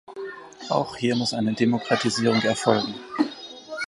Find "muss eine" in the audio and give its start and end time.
1.15-1.53